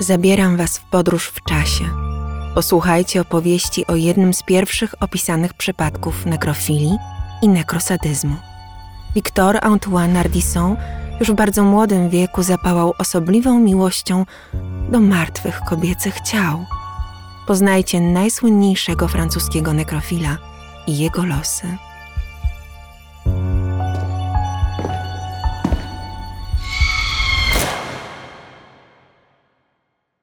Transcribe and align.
Zabieram 0.00 0.56
Was 0.56 0.78
w 0.78 0.84
podróż 0.84 1.28
w 1.28 1.42
czasie. 1.42 1.84
Posłuchajcie 2.54 3.20
opowieści 3.20 3.86
o 3.86 3.96
jednym 3.96 4.34
z 4.34 4.42
pierwszych 4.42 4.94
opisanych 5.00 5.54
przypadków 5.54 6.26
nekrofilii 6.26 6.96
i 7.42 7.48
nekrosadyzmu. 7.48 8.36
Victor 9.14 9.58
Antoine 9.62 10.16
Ardisson 10.16 10.76
już 11.20 11.30
w 11.30 11.34
bardzo 11.34 11.64
młodym 11.64 12.10
wieku 12.10 12.42
zapałał 12.42 12.94
osobliwą 12.98 13.60
miłością 13.60 14.26
do 14.90 15.00
martwych 15.00 15.60
kobiecych 15.68 16.20
ciał. 16.20 16.64
Poznajcie 17.46 18.00
najsłynniejszego 18.00 19.08
francuskiego 19.08 19.72
nekrofila 19.72 20.36
i 20.86 20.98
jego 20.98 21.24
losy. 21.24 21.76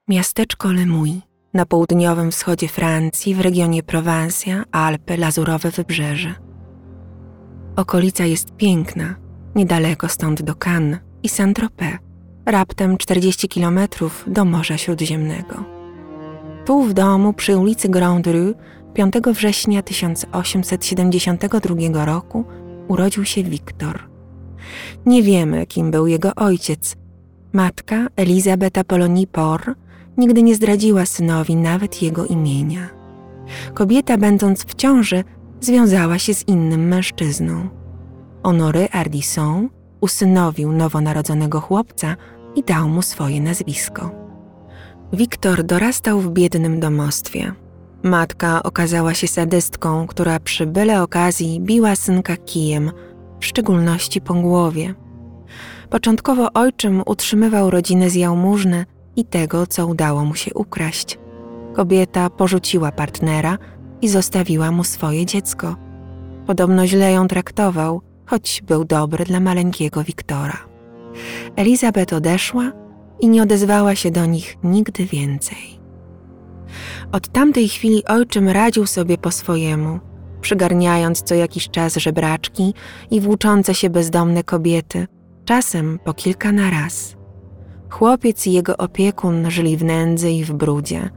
Miasteczko 0.08 0.72
Lemuy 0.72 1.20
na 1.54 1.66
południowym 1.66 2.30
wschodzie 2.30 2.68
Francji 2.68 3.34
w 3.34 3.40
regionie 3.40 3.82
Prowansja, 3.82 4.64
Alpy, 4.72 5.16
Lazurowe 5.16 5.70
Wybrzeże. 5.70 6.34
Okolica 7.76 8.24
jest 8.24 8.56
piękna, 8.56 9.14
niedaleko 9.54 10.08
stąd 10.08 10.42
do 10.42 10.54
Cannes 10.54 10.98
i 11.22 11.28
Saint-Tropez, 11.28 11.98
raptem 12.46 12.98
40 12.98 13.48
kilometrów 13.48 14.24
do 14.26 14.44
Morza 14.44 14.78
Śródziemnego. 14.78 15.64
Tu 16.64 16.82
w 16.82 16.94
domu 16.94 17.32
przy 17.32 17.56
ulicy 17.56 17.88
Grand 17.88 18.26
Rue 18.26 18.54
5 18.94 19.14
września 19.26 19.82
1872 19.82 22.04
roku 22.04 22.44
urodził 22.88 23.24
się 23.24 23.42
Wiktor. 23.42 24.08
Nie 25.06 25.22
wiemy, 25.22 25.66
kim 25.66 25.90
był 25.90 26.06
jego 26.06 26.34
ojciec. 26.34 26.96
Matka 27.52 28.06
Elizabeta 28.16 28.84
Polonie 28.84 29.26
Por 29.26 29.74
nigdy 30.18 30.42
nie 30.42 30.54
zdradziła 30.54 31.06
synowi 31.06 31.56
nawet 31.56 32.02
jego 32.02 32.26
imienia. 32.26 32.88
Kobieta, 33.74 34.18
będąc 34.18 34.64
w 34.64 34.74
ciąży, 34.74 35.24
związała 35.60 36.18
się 36.18 36.34
z 36.34 36.48
innym 36.48 36.88
mężczyzną. 36.88 37.68
Honoré 38.42 38.88
Ardisson 38.92 39.68
usynowił 40.00 40.72
nowonarodzonego 40.72 41.60
chłopca 41.60 42.16
i 42.54 42.62
dał 42.62 42.88
mu 42.88 43.02
swoje 43.02 43.40
nazwisko. 43.40 44.10
Wiktor 45.12 45.64
dorastał 45.64 46.20
w 46.20 46.30
biednym 46.30 46.80
domostwie. 46.80 47.52
Matka 48.02 48.62
okazała 48.62 49.14
się 49.14 49.28
sadystką, 49.28 50.06
która 50.06 50.40
przy 50.40 50.66
byle 50.66 51.02
okazji 51.02 51.60
biła 51.60 51.96
synka 51.96 52.36
kijem, 52.36 52.90
w 53.40 53.46
szczególności 53.46 54.20
po 54.20 54.34
głowie. 54.34 54.94
Początkowo 55.90 56.52
ojczym 56.52 57.02
utrzymywał 57.06 57.70
rodzinę 57.70 58.10
z 58.10 58.14
jałmużny 58.14 58.86
i 59.18 59.24
tego, 59.24 59.66
co 59.66 59.86
udało 59.86 60.24
mu 60.24 60.34
się 60.34 60.54
ukraść. 60.54 61.18
Kobieta 61.74 62.30
porzuciła 62.30 62.92
partnera 62.92 63.58
i 64.02 64.08
zostawiła 64.08 64.70
mu 64.70 64.84
swoje 64.84 65.26
dziecko. 65.26 65.76
Podobno 66.46 66.86
źle 66.86 67.12
ją 67.12 67.28
traktował, 67.28 68.00
choć 68.26 68.62
był 68.66 68.84
dobry 68.84 69.24
dla 69.24 69.40
maleńkiego 69.40 70.04
Wiktora. 70.04 70.56
Elizabeth 71.56 72.14
odeszła 72.14 72.72
i 73.20 73.28
nie 73.28 73.42
odezwała 73.42 73.94
się 73.94 74.10
do 74.10 74.26
nich 74.26 74.56
nigdy 74.64 75.06
więcej. 75.06 75.80
Od 77.12 77.28
tamtej 77.28 77.68
chwili 77.68 78.04
ojczym 78.04 78.48
radził 78.48 78.86
sobie 78.86 79.18
po 79.18 79.30
swojemu, 79.30 80.00
przygarniając 80.40 81.22
co 81.22 81.34
jakiś 81.34 81.68
czas 81.70 81.96
żebraczki 81.96 82.74
i 83.10 83.20
włóczące 83.20 83.74
się 83.74 83.90
bezdomne 83.90 84.44
kobiety, 84.44 85.06
czasem 85.44 85.98
po 86.04 86.14
kilka 86.14 86.52
na 86.52 86.70
raz. 86.70 87.17
Chłopiec 87.90 88.46
i 88.46 88.52
jego 88.52 88.76
opiekun 88.76 89.50
żyli 89.50 89.76
w 89.76 89.84
nędzy 89.84 90.30
i 90.30 90.44
w 90.44 90.52
brudzie. 90.52 91.10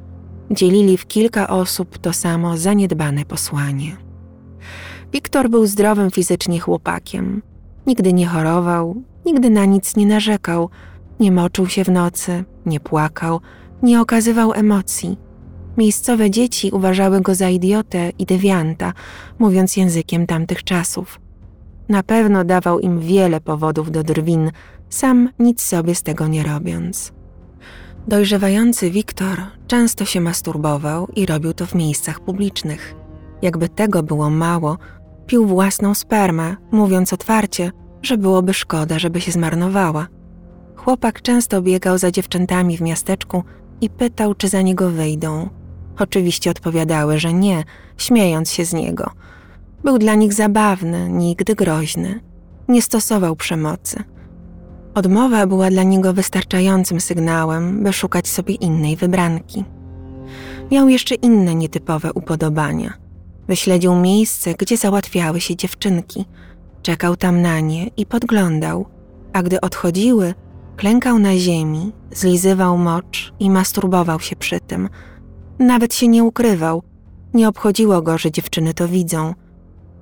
Dzielili 0.51 0.97
w 0.97 1.07
kilka 1.07 1.47
osób 1.47 1.97
to 1.97 2.13
samo 2.13 2.57
zaniedbane 2.57 3.25
posłanie. 3.25 3.97
Wiktor 5.13 5.49
był 5.49 5.65
zdrowym 5.65 6.11
fizycznie 6.11 6.59
chłopakiem. 6.59 7.41
Nigdy 7.87 8.13
nie 8.13 8.27
chorował, 8.27 9.03
nigdy 9.25 9.49
na 9.49 9.65
nic 9.65 9.95
nie 9.95 10.05
narzekał, 10.05 10.69
nie 11.19 11.31
moczył 11.31 11.67
się 11.67 11.83
w 11.83 11.89
nocy, 11.89 12.43
nie 12.65 12.79
płakał, 12.79 13.41
nie 13.83 14.01
okazywał 14.01 14.53
emocji. 14.53 15.17
Miejscowe 15.77 16.29
dzieci 16.29 16.71
uważały 16.71 17.21
go 17.21 17.35
za 17.35 17.49
idiotę 17.49 18.11
i 18.19 18.25
dewianta, 18.25 18.93
mówiąc 19.39 19.77
językiem 19.77 20.27
tamtych 20.27 20.63
czasów. 20.63 21.19
Na 21.89 22.03
pewno 22.03 22.43
dawał 22.43 22.79
im 22.79 22.99
wiele 22.99 23.41
powodów 23.41 23.91
do 23.91 24.03
drwin, 24.03 24.51
sam 24.94 25.29
nic 25.40 25.62
sobie 25.62 25.96
z 25.96 26.03
tego 26.03 26.28
nie 26.28 26.44
robiąc. 26.44 27.13
Dojrzewający 28.07 28.91
Wiktor 28.91 29.41
często 29.68 30.06
się 30.06 30.22
masturbował 30.22 31.07
i 31.16 31.25
robił 31.25 31.53
to 31.53 31.66
w 31.66 31.75
miejscach 31.75 32.19
publicznych. 32.19 32.96
Jakby 33.41 33.69
tego 33.69 34.03
było 34.03 34.29
mało, 34.29 34.78
pił 35.25 35.47
własną 35.47 35.94
spermę, 35.94 36.56
mówiąc 36.72 37.13
otwarcie, 37.13 37.72
że 38.02 38.18
byłoby 38.18 38.53
szkoda, 38.53 39.00
żeby 39.00 39.22
się 39.22 39.31
zmarnowała. 39.31 40.07
Chłopak 40.75 41.22
często 41.22 41.62
biegał 41.62 41.97
za 41.97 42.12
dziewczętami 42.12 42.78
w 42.78 42.81
miasteczku 42.81 43.44
i 43.81 43.90
pytał, 43.90 44.35
czy 44.35 44.47
za 44.47 44.62
niego 44.62 44.90
wyjdą. 44.90 45.50
Oczywiście 46.00 46.52
odpowiadały, 46.52 47.19
że 47.19 47.34
nie, 47.34 47.63
śmiejąc 47.97 48.52
się 48.52 48.66
z 48.66 48.73
niego. 48.73 49.12
Był 49.84 49.97
dla 49.97 50.16
nich 50.16 50.34
zabawny, 50.34 51.09
nigdy 51.09 51.56
groźny. 51.56 52.19
Nie 52.68 52.81
stosował 52.81 53.35
przemocy. 53.35 54.03
Odmowa 54.96 55.47
była 55.47 55.69
dla 55.69 55.84
niego 55.84 56.13
wystarczającym 56.13 57.02
sygnałem, 57.02 57.84
by 57.84 57.94
szukać 57.94 58.28
sobie 58.28 58.56
innej 58.56 58.96
wybranki. 58.96 59.66
Miał 60.72 60.90
jeszcze 60.90 61.16
inne 61.16 61.56
nietypowe 61.56 62.13
upodobania. 62.13 62.94
Wyśledził 63.47 63.96
miejsce, 63.96 64.53
gdzie 64.53 64.78
załatwiały 64.78 65.41
się 65.41 65.56
dziewczynki. 65.56 66.25
Czekał 66.81 67.16
tam 67.16 67.41
na 67.41 67.59
nie 67.59 67.88
i 67.88 68.06
podglądał, 68.06 68.85
a 69.34 69.44
gdy 69.44 69.62
odchodziły, 69.62 70.34
klękał 70.78 71.19
na 71.19 71.38
ziemi, 71.38 71.91
zlizywał 72.12 72.78
mocz 72.78 73.34
i 73.40 73.50
masturbował 73.50 74.19
się 74.19 74.35
przy 74.35 74.59
tym. 74.59 74.90
Nawet 75.59 75.94
się 75.94 76.08
nie 76.08 76.23
ukrywał. 76.23 76.84
Nie 77.34 77.47
obchodziło 77.50 78.02
go, 78.02 78.18
że 78.18 78.31
dziewczyny 78.31 78.73
to 78.73 78.88
widzą. 78.88 79.34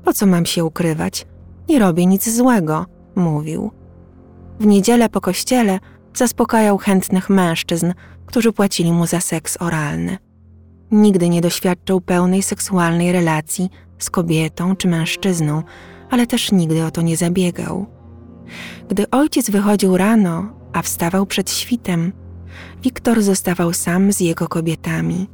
Po 0.03 0.13
co 0.13 0.25
mam 0.25 0.45
się 0.45 0.65
ukrywać? 0.65 1.27
Nie 1.69 1.79
robię 1.79 2.05
nic 2.05 2.29
złego, 2.35 2.85
mówił. 3.15 3.78
W 4.59 4.65
niedzielę 4.65 5.09
po 5.09 5.21
kościele 5.21 5.79
zaspokajał 6.13 6.77
chętnych 6.77 7.29
mężczyzn, 7.29 7.93
którzy 8.25 8.53
płacili 8.53 8.91
mu 8.91 9.05
za 9.05 9.21
seks 9.21 9.57
oralny. 9.61 10.17
Nigdy 10.91 11.29
nie 11.29 11.41
doświadczył 11.41 12.01
pełnej 12.01 12.43
seksualnej 12.43 13.11
relacji 13.11 13.69
z 13.99 14.09
kobietą 14.09 14.75
czy 14.75 14.87
mężczyzną, 14.87 15.63
ale 16.09 16.27
też 16.27 16.51
nigdy 16.51 16.85
o 16.85 16.91
to 16.91 17.01
nie 17.01 17.17
zabiegał. 17.17 17.85
Gdy 18.89 19.09
ojciec 19.09 19.49
wychodził 19.49 19.97
rano, 19.97 20.49
a 20.73 20.81
wstawał 20.81 21.25
przed 21.25 21.51
świtem, 21.51 22.13
Wiktor 22.83 23.21
zostawał 23.21 23.73
sam 23.73 24.13
z 24.13 24.19
jego 24.19 24.47
kobietami 24.47 25.27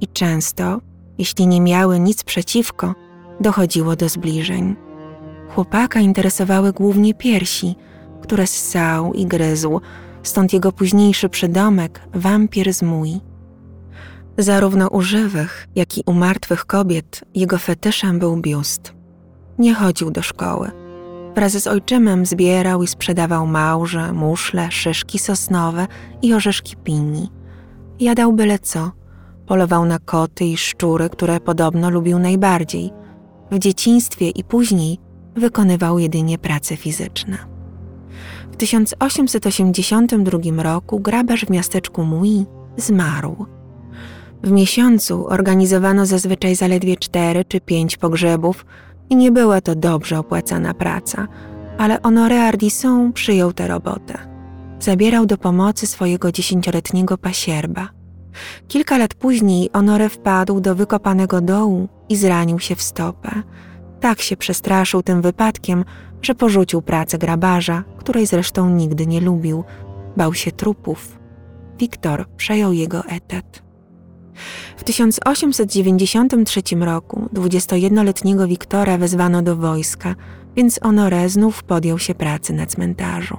i 0.00 0.08
często, 0.08 0.80
jeśli 1.18 1.46
nie 1.46 1.60
miały 1.60 2.00
nic 2.00 2.24
przeciwko, 2.24 2.94
dochodziło 3.40 3.96
do 3.96 4.08
zbliżeń. 4.08 4.76
Chłopaka 5.48 6.00
interesowały 6.00 6.72
głównie 6.72 7.14
piersi, 7.14 7.74
które 8.22 8.46
ssał 8.46 9.12
i 9.12 9.26
gryzł, 9.26 9.80
stąd 10.22 10.52
jego 10.52 10.72
późniejszy 10.72 11.28
przydomek 11.28 12.00
wampir 12.14 12.74
z 12.74 12.82
mój. 12.82 13.20
Zarówno 14.38 14.88
u 14.88 15.00
żywych, 15.00 15.66
jak 15.74 15.98
i 15.98 16.02
u 16.06 16.12
martwych 16.12 16.66
kobiet 16.66 17.24
jego 17.34 17.58
fetyszem 17.58 18.18
był 18.18 18.36
biust. 18.36 18.94
Nie 19.58 19.74
chodził 19.74 20.10
do 20.10 20.22
szkoły. 20.22 20.70
Wraz 21.34 21.52
z 21.52 21.66
ojczymem 21.66 22.26
zbierał 22.26 22.82
i 22.82 22.86
sprzedawał 22.86 23.46
małże, 23.46 24.12
muszle, 24.12 24.70
szyszki 24.70 25.18
sosnowe 25.18 25.86
i 26.22 26.34
orzeszki 26.34 26.76
pini. 26.76 27.30
Jadał 28.00 28.32
byle 28.32 28.58
co. 28.58 28.92
Polował 29.46 29.84
na 29.84 29.98
koty 29.98 30.44
i 30.44 30.56
szczury, 30.56 31.10
które 31.10 31.40
podobno 31.40 31.90
lubił 31.90 32.18
najbardziej. 32.18 32.90
W 33.50 33.58
dzieciństwie 33.58 34.30
i 34.30 34.44
później 34.44 34.98
wykonywał 35.36 35.98
jedynie 35.98 36.38
prace 36.38 36.76
fizyczne. 36.76 37.38
W 38.52 38.56
1882 38.56 40.62
roku 40.62 41.00
grabarz 41.00 41.44
w 41.44 41.50
miasteczku 41.50 42.04
Mui 42.04 42.46
zmarł. 42.76 43.46
W 44.42 44.50
miesiącu 44.50 45.26
organizowano 45.26 46.06
zazwyczaj 46.06 46.54
zaledwie 46.54 46.96
cztery 46.96 47.44
czy 47.44 47.60
pięć 47.60 47.96
pogrzebów 47.96 48.66
i 49.10 49.16
nie 49.16 49.32
była 49.32 49.60
to 49.60 49.74
dobrze 49.74 50.18
opłacana 50.18 50.74
praca, 50.74 51.28
ale 51.78 51.98
Honoré 51.98 52.34
Ardisson 52.34 53.12
przyjął 53.12 53.52
tę 53.52 53.68
robotę. 53.68 54.18
Zabierał 54.80 55.26
do 55.26 55.38
pomocy 55.38 55.86
swojego 55.86 56.32
dziesięcioletniego 56.32 57.18
pasierba. 57.18 57.88
Kilka 58.68 58.98
lat 58.98 59.14
później 59.14 59.70
Honoré 59.70 60.08
wpadł 60.08 60.60
do 60.60 60.74
wykopanego 60.74 61.40
dołu 61.40 61.88
i 62.08 62.16
zranił 62.16 62.58
się 62.58 62.76
w 62.76 62.82
stopę. 62.82 63.42
Tak 64.00 64.20
się 64.20 64.36
przestraszył 64.36 65.02
tym 65.02 65.22
wypadkiem, 65.22 65.84
że 66.22 66.34
porzucił 66.34 66.82
pracę 66.82 67.18
grabarza, 67.18 67.84
której 67.98 68.26
zresztą 68.26 68.70
nigdy 68.70 69.06
nie 69.06 69.20
lubił. 69.20 69.64
Bał 70.16 70.34
się 70.34 70.52
trupów. 70.52 71.18
Wiktor 71.78 72.26
przejął 72.36 72.72
jego 72.72 73.04
etat. 73.04 73.62
W 74.76 74.84
1893 74.84 76.62
roku 76.80 77.28
21-letniego 77.34 78.46
Wiktora 78.46 78.98
wezwano 78.98 79.42
do 79.42 79.56
wojska, 79.56 80.14
więc 80.56 80.80
Honoré 80.80 81.28
znów 81.28 81.62
podjął 81.62 81.98
się 81.98 82.14
pracy 82.14 82.52
na 82.52 82.66
cmentarzu. 82.66 83.36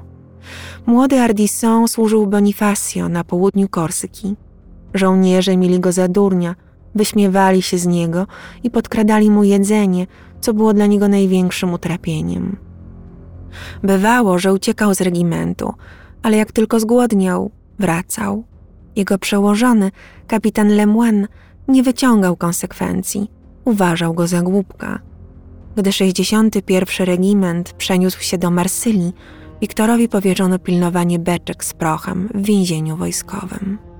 Młody 0.85 1.19
Ardisson 1.19 1.87
służył 1.87 2.27
Bonifacio 2.27 3.09
na 3.09 3.23
południu 3.23 3.69
Korsyki. 3.69 4.35
Żołnierze 4.93 5.57
mieli 5.57 5.79
go 5.79 5.91
za 5.91 6.07
durnia, 6.07 6.55
wyśmiewali 6.95 7.61
się 7.61 7.77
z 7.77 7.87
niego 7.87 8.27
i 8.63 8.71
podkradali 8.71 9.31
mu 9.31 9.43
jedzenie, 9.43 10.07
co 10.41 10.53
było 10.53 10.73
dla 10.73 10.85
niego 10.85 11.07
największym 11.07 11.73
utrapieniem. 11.73 12.57
Bywało, 13.83 14.39
że 14.39 14.53
uciekał 14.53 14.95
z 14.95 15.01
regimentu, 15.01 15.73
ale 16.23 16.37
jak 16.37 16.51
tylko 16.51 16.79
zgłodniał, 16.79 17.51
wracał. 17.79 18.43
Jego 18.95 19.17
przełożony, 19.17 19.91
kapitan 20.27 20.69
Lemoine, 20.69 21.27
nie 21.67 21.83
wyciągał 21.83 22.35
konsekwencji, 22.37 23.31
uważał 23.65 24.13
go 24.13 24.27
za 24.27 24.41
głupka. 24.41 24.99
Gdy 25.75 25.91
61. 25.91 27.07
regiment 27.07 27.73
przeniósł 27.73 28.21
się 28.21 28.37
do 28.37 28.51
Marsylii, 28.51 29.13
Wiktorowi 29.61 30.09
powierzono 30.09 30.59
pilnowanie 30.59 31.19
beczek 31.19 31.63
z 31.63 31.73
prochem 31.73 32.29
w 32.33 32.41
więzieniu 32.41 32.97
wojskowym. 32.97 33.90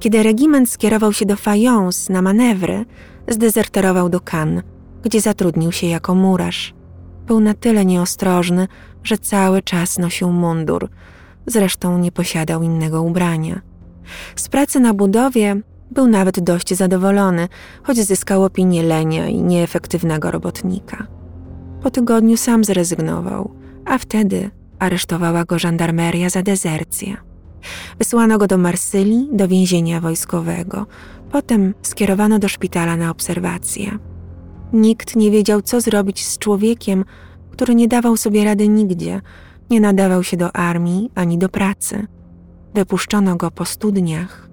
Kiedy 0.00 0.22
regiment 0.22 0.70
skierował 0.70 1.12
się 1.12 1.26
do 1.26 1.36
Fayence 1.36 2.12
na 2.12 2.22
manewry, 2.22 2.84
zdezerterował 3.28 4.08
do 4.08 4.20
Cannes, 4.20 4.64
gdzie 5.02 5.20
zatrudnił 5.20 5.72
się 5.72 5.86
jako 5.86 6.14
murarz. 6.14 6.74
Był 7.26 7.40
na 7.40 7.54
tyle 7.54 7.84
nieostrożny, 7.84 8.68
że 9.04 9.18
cały 9.18 9.62
czas 9.62 9.98
nosił 9.98 10.32
mundur, 10.32 10.88
zresztą 11.46 11.98
nie 11.98 12.12
posiadał 12.12 12.62
innego 12.62 13.02
ubrania. 13.02 13.60
Z 14.36 14.48
pracy 14.48 14.80
na 14.80 14.94
budowie 14.94 15.60
był 15.90 16.06
nawet 16.06 16.40
dość 16.40 16.74
zadowolony, 16.74 17.48
choć 17.82 17.96
zyskał 17.96 18.44
opinię 18.44 18.82
lenia 18.82 19.28
i 19.28 19.42
nieefektywnego 19.42 20.30
robotnika. 20.30 21.06
Po 21.82 21.90
tygodniu 21.90 22.36
sam 22.36 22.64
zrezygnował, 22.64 23.54
a 23.84 23.98
wtedy 23.98 24.50
aresztowała 24.78 25.44
go 25.44 25.58
żandarmeria 25.58 26.30
za 26.30 26.42
dezercję. 26.42 27.29
Wysłano 27.98 28.38
go 28.38 28.46
do 28.46 28.58
Marsylii, 28.58 29.28
do 29.32 29.48
więzienia 29.48 30.00
wojskowego. 30.00 30.86
Potem 31.32 31.74
skierowano 31.82 32.38
do 32.38 32.48
szpitala 32.48 32.96
na 32.96 33.10
obserwację. 33.10 33.98
Nikt 34.72 35.16
nie 35.16 35.30
wiedział, 35.30 35.62
co 35.62 35.80
zrobić 35.80 36.26
z 36.26 36.38
człowiekiem, 36.38 37.04
który 37.50 37.74
nie 37.74 37.88
dawał 37.88 38.16
sobie 38.16 38.44
rady 38.44 38.68
nigdzie, 38.68 39.20
nie 39.70 39.80
nadawał 39.80 40.24
się 40.24 40.36
do 40.36 40.56
armii 40.56 41.10
ani 41.14 41.38
do 41.38 41.48
pracy. 41.48 42.06
Wypuszczono 42.74 43.36
go 43.36 43.50
po 43.50 43.64
studniach. 43.64 44.48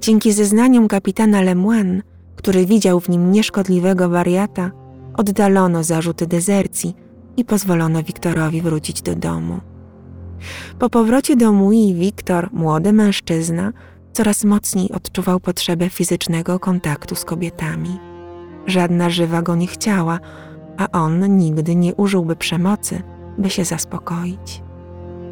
Dzięki 0.00 0.32
zeznaniom 0.32 0.88
kapitana 0.88 1.42
Lemoine, 1.42 2.02
który 2.36 2.66
widział 2.66 3.00
w 3.00 3.08
nim 3.08 3.32
nieszkodliwego 3.32 4.08
wariata, 4.08 4.70
oddalono 5.16 5.84
zarzuty 5.84 6.26
dezercji 6.26 6.94
i 7.36 7.44
pozwolono 7.44 8.02
Wiktorowi 8.02 8.62
wrócić 8.62 9.02
do 9.02 9.14
domu. 9.14 9.60
Po 10.78 10.90
powrocie 10.90 11.36
do 11.36 11.52
Mui 11.52 11.94
Wiktor, 11.94 12.48
młody 12.52 12.92
mężczyzna, 12.92 13.72
coraz 14.12 14.44
mocniej 14.44 14.92
odczuwał 14.92 15.40
potrzebę 15.40 15.90
fizycznego 15.90 16.58
kontaktu 16.58 17.14
z 17.14 17.24
kobietami. 17.24 17.98
Żadna 18.66 19.10
żywa 19.10 19.42
go 19.42 19.56
nie 19.56 19.66
chciała, 19.66 20.20
a 20.76 20.90
on 20.90 21.36
nigdy 21.36 21.76
nie 21.76 21.94
użyłby 21.94 22.36
przemocy, 22.36 23.02
by 23.38 23.50
się 23.50 23.64
zaspokoić. 23.64 24.62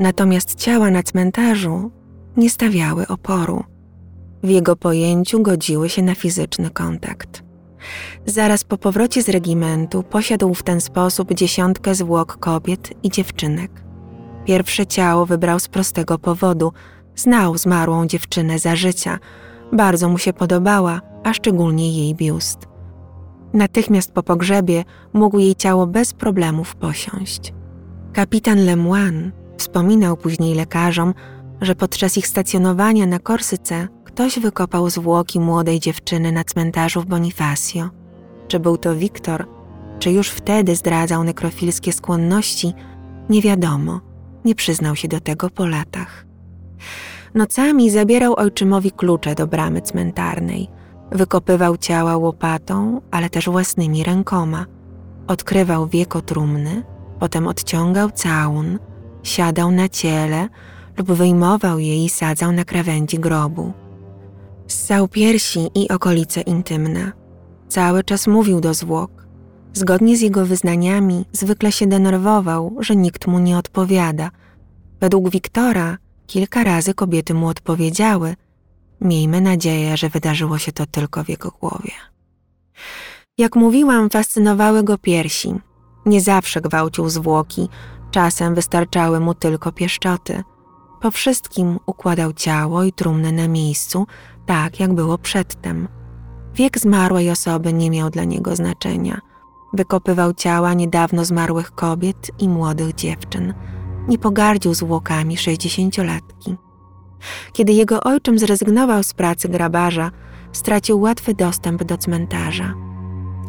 Natomiast 0.00 0.55
ciała 0.55 0.91
na 0.91 1.03
cmentarzu 1.03 1.91
nie 2.37 2.50
stawiały 2.50 3.06
oporu. 3.06 3.64
W 4.43 4.49
jego 4.49 4.76
pojęciu 4.76 5.43
godziły 5.43 5.88
się 5.88 6.02
na 6.02 6.14
fizyczny 6.14 6.70
kontakt. 6.70 7.43
Zaraz 8.26 8.64
po 8.64 8.79
powrocie 8.79 9.23
z 9.23 9.29
regimentu 9.29 10.02
posiadł 10.02 10.55
w 10.55 10.62
ten 10.62 10.81
sposób 10.81 11.35
dziesiątkę 11.35 11.94
zwłok 11.94 12.37
kobiet 12.37 12.91
i 13.02 13.11
dziewczynek. 13.11 13.86
Pierwsze 14.46 14.87
ciało 14.87 15.26
wybrał 15.26 15.60
z 15.60 15.69
prostego 15.69 16.19
powodu. 16.19 16.72
Znał 17.16 17.58
zmarłą 17.58 18.06
dziewczynę 18.06 18.58
za 18.58 18.76
życia. 18.76 19.19
Bardzo 19.72 20.08
mu 20.08 20.19
się 20.19 20.32
podobała, 20.32 21.00
a 21.25 21.34
szczególnie 21.34 21.98
jej 21.98 22.14
biust. 22.14 22.58
Natychmiast 23.52 24.12
po 24.12 24.22
pogrzebie 24.22 24.84
mógł 25.12 25.38
jej 25.38 25.54
ciało 25.54 25.87
bez 25.87 26.12
problemów 26.12 26.76
posiąść. 26.76 27.52
Kapitan 28.12 28.64
Lemoine 28.64 29.31
wspominał 29.58 30.16
później 30.16 30.54
lekarzom, 30.54 31.14
że 31.60 31.75
podczas 31.75 32.19
ich 32.19 32.26
stacjonowania 32.26 33.06
na 33.06 33.19
Korsyce 33.19 33.88
ktoś 34.04 34.38
wykopał 34.38 34.90
zwłoki 34.90 35.40
młodej 35.40 35.81
dziewczyny 35.81 36.32
na 36.32 36.44
cmentarzu 36.44 37.02
w 37.02 37.06
Bonifacio. 37.06 37.90
Czy 38.49 38.60
był 38.60 38.76
to 38.76 38.96
Wiktor, 38.96 39.46
czy 39.99 40.10
już 40.10 40.28
wtedy 40.28 40.76
zdradzał 40.76 41.25
nekrofilskie 41.25 41.92
skłonności, 41.92 42.75
nie 43.28 43.42
wiadomo 43.42 44.15
nie 44.46 44.54
przyznał 44.54 44.96
się 44.96 45.08
do 45.08 45.20
tego 45.20 45.50
po 45.50 45.66
latach. 45.66 46.26
Nocami 47.34 47.90
zabierał 47.90 48.34
ojczymowi 48.34 48.90
klucze 48.90 49.34
do 49.34 49.46
bramy 49.46 49.81
cmentarnej. 49.81 50.69
Wykopywał 51.12 51.76
ciała 51.76 52.16
łopatą, 52.16 53.00
ale 53.10 53.31
też 53.31 53.48
własnymi 53.48 54.04
rękoma. 54.04 54.66
Odkrywał 55.26 55.87
wieko 55.87 56.20
trumny, 56.20 56.82
potem 57.19 57.46
odciągał 57.46 58.10
całun, 58.10 58.78
siadał 59.22 59.70
na 59.70 59.88
ciele 59.88 60.49
lub 60.99 61.12
wyjmował 61.12 61.78
je 61.78 62.04
i 62.04 62.08
sadzał 62.08 62.52
na 62.52 62.64
krawędzi 62.64 63.19
grobu. 63.19 63.72
Ssał 64.69 65.08
piersi 65.08 65.70
i 65.75 65.88
okolice 65.88 66.40
intymne. 66.40 67.12
Cały 67.69 68.04
czas 68.04 68.26
mówił 68.26 68.60
do 68.60 68.75
zwłok, 68.75 69.15
Zgodnie 69.76 70.17
z 70.17 70.20
jego 70.20 70.46
wyznaniami, 70.46 71.25
zwykle 71.32 71.73
się 71.73 71.87
denerwował, 71.87 72.76
że 72.81 72.96
nikt 72.96 73.26
mu 73.26 73.38
nie 73.38 73.58
odpowiada. 73.58 74.31
Według 75.00 75.31
Wiktora 75.31 75.99
kilka 76.26 76.64
razy 76.64 76.94
kobiety 76.94 77.34
mu 77.34 77.49
odpowiedziały. 77.49 78.37
Miejmy 79.00 79.40
nadzieję, 79.40 79.96
że 79.96 80.08
wydarzyło 80.08 80.58
się 80.58 80.73
to 80.73 80.87
tylko 80.87 81.25
w 81.25 81.28
jego 81.28 81.50
głowie. 81.50 81.93
Jak 83.38 83.56
mówiłam, 83.56 84.11
fascynowały 84.11 84.82
go 84.82 84.99
piersi. 84.99 85.55
Nie 86.06 86.20
zawsze 86.20 86.61
gwałcił 86.61 87.08
zwłoki, 87.08 87.68
czasem 88.11 88.54
wystarczały 88.54 89.21
mu 89.21 89.35
tylko 89.35 89.73
pieszczoty. 89.73 90.42
Po 91.00 91.11
wszystkim 91.11 91.78
układał 91.87 92.33
ciało 92.33 92.85
i 92.85 92.92
trumnę 92.92 93.33
na 93.33 93.49
miejscu, 93.49 94.06
tak 94.47 94.80
jak 94.80 94.95
było 94.95 95.18
przedtem. 95.18 95.88
Wiek 96.54 96.78
zmarłej 96.78 97.30
osoby 97.30 97.73
nie 97.73 97.90
miał 97.90 98.11
dla 98.11 98.25
niego 98.25 98.56
znaczenia– 98.56 99.21
Wykopywał 99.76 100.35
ciała 100.35 100.75
niedawno 100.75 101.25
zmarłych 101.25 101.75
kobiet 101.75 102.30
i 102.38 102.49
młodych 102.49 102.95
dziewczyn. 102.95 103.54
Nie 104.09 104.18
pogardził 104.18 104.75
zwłokami 104.75 105.37
sześćdziesięciolatki. 105.37 106.56
Kiedy 107.52 107.73
jego 107.73 108.00
ojczym 108.00 108.38
zrezygnował 108.38 109.02
z 109.02 109.14
pracy 109.14 109.49
grabarza, 109.49 110.11
stracił 110.52 111.00
łatwy 111.00 111.35
dostęp 111.35 111.85
do 111.85 111.99
cmentarza. 111.99 112.75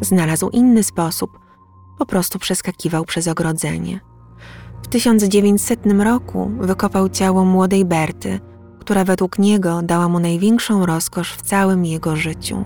Znalazł 0.00 0.48
inny 0.50 0.82
sposób, 0.82 1.38
po 1.98 2.06
prostu 2.06 2.38
przeskakiwał 2.38 3.04
przez 3.04 3.28
ogrodzenie. 3.28 4.00
W 4.82 4.88
1900 4.88 5.80
roku 6.04 6.50
wykopał 6.60 7.08
ciało 7.08 7.44
młodej 7.44 7.84
Berty, 7.84 8.40
która 8.80 9.04
według 9.04 9.38
niego 9.38 9.82
dała 9.82 10.08
mu 10.08 10.20
największą 10.20 10.86
rozkosz 10.86 11.32
w 11.34 11.42
całym 11.42 11.84
jego 11.84 12.16
życiu. 12.16 12.64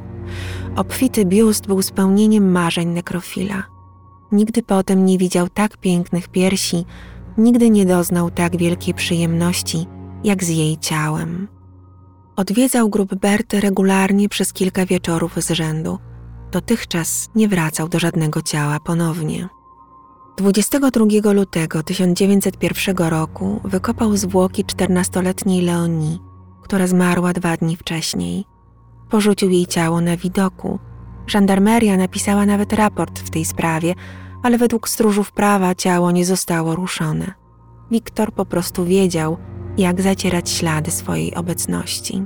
Obfity 0.76 1.25
biust 1.25 1.67
był 1.67 1.83
spełnieniem 1.83 2.52
marzeń 2.52 2.88
nekrofila. 2.88 3.62
Nigdy 4.33 4.62
potem 4.62 5.05
nie 5.05 5.19
widział 5.19 5.49
tak 5.49 5.76
pięknych 5.76 6.29
piersi, 6.29 6.85
nigdy 7.38 7.71
nie 7.71 7.87
doznał 7.87 8.31
tak 8.31 8.57
wielkiej 8.57 8.95
przyjemności, 8.95 9.87
jak 10.25 10.45
z 10.45 10.49
jej 10.49 10.79
ciałem. 10.79 11.49
Odwiedzał 12.37 12.88
grób 12.88 13.14
Berty 13.14 13.61
regularnie 13.61 14.29
przez 14.29 14.52
kilka 14.52 14.87
wieczorów 14.87 15.35
z 15.37 15.50
rzędu. 15.50 15.99
Dotychczas 16.52 17.29
nie 17.35 17.49
wracał 17.49 17.88
do 17.88 17.99
żadnego 17.99 18.43
ciała 18.43 18.81
ponownie. 18.81 19.49
22 20.37 21.33
lutego 21.33 21.83
1901 21.83 22.97
roku 22.97 23.61
wykopał 23.64 24.17
zwłoki 24.17 24.64
14-letniej 24.64 25.62
Leonii, 25.62 26.21
która 26.62 26.87
zmarła 26.87 27.33
dwa 27.33 27.57
dni 27.57 27.76
wcześniej. 27.76 28.51
Porzucił 29.12 29.50
jej 29.50 29.66
ciało 29.66 30.00
na 30.00 30.16
widoku. 30.16 30.78
Żandarmeria 31.26 31.97
napisała 31.97 32.47
nawet 32.47 32.73
raport 32.73 33.19
w 33.19 33.31
tej 33.31 33.45
sprawie, 33.45 33.95
ale 34.42 34.59
według 34.59 34.88
stróżów 34.88 35.33
prawa 35.33 35.75
ciało 35.75 36.11
nie 36.11 36.25
zostało 36.25 36.75
ruszone. 36.75 37.33
Wiktor 37.90 38.33
po 38.33 38.47
prostu 38.47 38.85
wiedział, 38.85 39.37
jak 39.78 40.00
zacierać 40.00 40.50
ślady 40.50 40.90
swojej 40.90 41.35
obecności. 41.35 42.25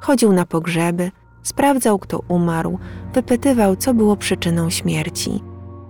Chodził 0.00 0.32
na 0.32 0.46
pogrzeby, 0.46 1.10
sprawdzał, 1.42 1.98
kto 1.98 2.18
umarł, 2.28 2.78
wypytywał, 3.14 3.76
co 3.76 3.94
było 3.94 4.16
przyczyną 4.16 4.70
śmierci. 4.70 5.42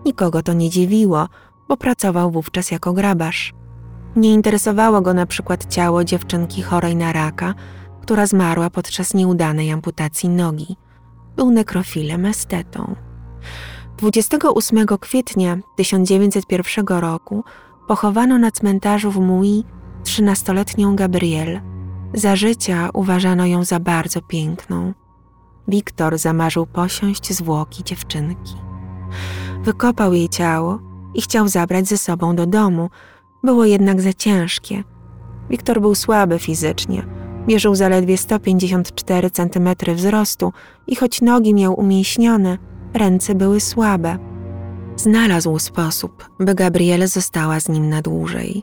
Nikogo 0.05 0.43
to 0.43 0.53
nie 0.53 0.71
dziwiło, 0.71 1.29
bo 1.69 1.77
pracował 1.77 2.31
wówczas 2.31 2.71
jako 2.71 2.93
grabarz. 2.93 3.53
Nie 4.17 4.33
interesowało 4.33 5.01
go 5.01 5.15
na 5.15 5.27
przykład 5.27 5.67
ciało 5.75 6.05
dziewczynki 6.05 6.63
chorej 6.63 6.97
na 6.97 7.13
raka, 7.13 7.55
która 8.03 8.27
zmarła 8.27 8.71
podczas 8.71 9.15
nieudanej 9.15 9.71
amputacji 9.71 10.29
nogi. 10.29 10.77
Był 11.37 11.51
nekrofilem 11.51 12.27
estetą. 12.27 12.95
28 13.97 14.87
kwietnia 15.01 15.59
1901 15.77 16.87
roku 16.87 17.45
pochowano 17.89 18.39
na 18.39 18.51
cmentarzu 18.51 19.11
w 19.11 19.21
Mui 19.21 19.65
13-letnią 20.05 20.95
Gabrielle. 20.95 21.61
Za 22.15 22.37
życia 22.37 22.91
uważano 22.93 23.47
ją 23.47 23.65
za 23.65 23.81
bardzo 23.81 24.23
piękną. 24.23 24.95
Wiktor 25.69 26.19
zamarzył 26.19 26.67
posiąść 26.67 27.33
zwłoki 27.33 27.85
dziewczynki. 27.85 28.55
Wykopał 29.65 30.13
jej 30.15 30.29
ciało 30.29 30.79
i 31.15 31.23
chciał 31.23 31.49
zabrać 31.49 31.89
ze 31.89 31.99
sobą 31.99 32.37
do 32.37 32.47
domu. 32.47 32.91
Było 33.45 33.65
jednak 33.65 34.01
za 34.01 34.13
ciężkie. 34.13 34.85
Wiktor 35.51 35.81
był 35.81 35.95
słaby 35.95 36.39
fizycznie. 36.39 37.20
Mierzył 37.49 37.75
zaledwie 37.75 38.19
154 38.19 39.31
cm 39.31 39.69
wzrostu 39.95 40.53
i 40.87 40.97
choć 40.97 41.21
nogi 41.23 41.55
miał 41.55 41.81
umięśnione, 41.81 42.59
ręce 42.95 43.35
były 43.35 43.61
słabe. 43.61 44.19
Znalazł 44.97 45.59
sposób, 45.59 46.31
by 46.41 46.55
Gabriele 46.55 47.09
została 47.09 47.61
z 47.61 47.69
nim 47.69 47.89
na 47.89 48.03
dłużej. 48.03 48.63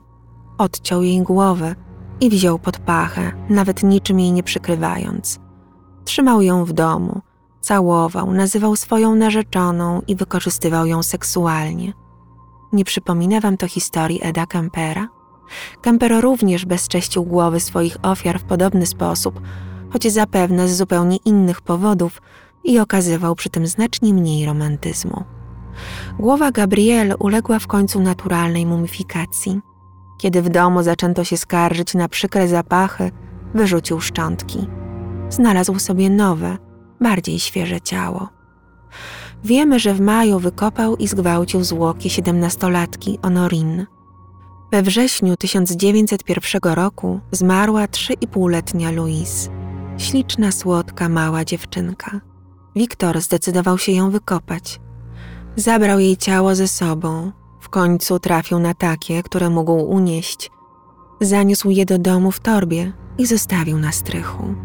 Odciął 0.58 1.04
jej 1.04 1.22
głowę 1.22 1.76
i 2.22 2.30
wziął 2.30 2.60
pod 2.60 2.78
pachę, 2.78 3.32
nawet 3.50 3.84
niczym 3.84 4.20
jej 4.20 4.32
nie 4.32 4.44
przykrywając. 4.44 5.40
Trzymał 6.06 6.42
ją 6.42 6.66
w 6.66 6.74
domu, 6.74 7.22
całował, 7.62 8.34
nazywał 8.34 8.76
swoją 8.76 9.16
narzeczoną 9.16 10.02
i 10.08 10.16
wykorzystywał 10.16 10.86
ją 10.86 11.04
seksualnie. 11.04 11.94
Nie 12.74 12.86
przypomina 12.86 13.40
wam 13.40 13.58
to 13.58 13.68
historii 13.68 14.20
Eda 14.24 14.46
Kempera? 14.46 15.17
Kempero 15.82 16.22
również 16.22 16.66
bezcześcił 16.66 17.24
głowy 17.24 17.60
swoich 17.60 17.98
ofiar 18.02 18.40
w 18.40 18.44
podobny 18.44 18.86
sposób, 18.86 19.42
choć 19.90 20.12
zapewne 20.12 20.68
z 20.68 20.78
zupełnie 20.78 21.18
innych 21.18 21.62
powodów 21.62 22.22
i 22.64 22.80
okazywał 22.80 23.36
przy 23.36 23.50
tym 23.50 23.68
znacznie 23.68 24.14
mniej 24.14 24.46
romantyzmu. 24.46 25.24
Głowa 26.20 26.52
Gabrielle 26.52 27.18
uległa 27.18 27.60
w 27.60 27.68
końcu 27.68 28.00
naturalnej 28.00 28.66
mumifikacji. 28.66 29.60
Kiedy 30.18 30.42
w 30.42 30.50
domu 30.50 30.84
zaczęto 30.84 31.24
się 31.24 31.38
skarżyć 31.38 31.94
na 31.94 32.10
przykre 32.10 32.48
zapachy, 32.48 33.12
wyrzucił 33.54 34.02
szczątki. 34.02 34.68
Znalazł 35.30 35.80
sobie 35.80 36.10
nowe, 36.10 36.58
bardziej 37.02 37.40
świeże 37.40 37.82
ciało. 37.82 38.30
Wiemy, 39.44 39.80
że 39.80 39.94
w 39.94 40.02
maju 40.02 40.40
wykopał 40.40 40.96
i 40.96 41.08
zgwałcił 41.08 41.64
zwłoki 41.64 42.10
siedemnastolatki 42.10 43.20
Honorin. 43.24 43.86
We 44.72 44.82
wrześniu 44.82 45.38
1901 45.38 46.74
roku 46.74 47.20
zmarła 47.32 47.88
trzyipółletnia 47.88 48.92
Louise. 48.92 49.50
Śliczna, 49.98 50.52
słodka, 50.52 51.10
mała 51.10 51.46
dziewczynka. 51.46 52.22
Wiktor 52.76 53.22
zdecydował 53.22 53.78
się 53.78 53.92
ją 53.92 54.12
wykopać. 54.12 54.80
Zabrał 55.56 56.00
jej 56.00 56.18
ciało 56.18 56.56
ze 56.56 56.68
sobą. 56.68 57.32
W 57.62 57.70
końcu 57.70 58.20
trafił 58.20 58.60
na 58.60 58.74
takie, 58.74 59.24
które 59.24 59.50
mógł 59.50 59.74
unieść. 59.74 60.52
Zaniósł 61.22 61.70
je 61.70 61.86
do 61.86 61.98
domu 61.98 62.32
w 62.32 62.40
torbie 62.40 62.92
i 63.18 63.26
zostawił 63.26 63.78
na 63.78 63.92
strychu. 63.92 64.56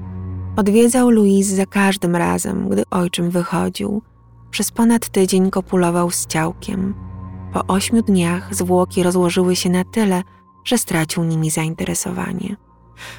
Odwiedzał 0.57 1.11
Louise 1.11 1.57
za 1.57 1.67
każdym 1.67 2.17
razem, 2.17 2.69
gdy 2.69 2.83
ojczym 2.91 3.31
wychodził. 3.31 4.03
Przez 4.51 4.71
ponad 4.71 5.09
tydzień 5.09 5.51
kopulował 5.51 6.11
z 6.11 6.27
ciałkiem. 6.27 7.12
Po 7.53 7.67
ośmiu 7.67 8.03
dniach 8.03 8.55
zwłoki 8.55 9.03
rozłożyły 9.03 9.57
się 9.57 9.71
na 9.71 9.85
tyle, 9.85 10.23
że 10.65 10.79
stracił 10.79 11.25
nimi 11.25 11.51
zainteresowanie. 11.51 12.57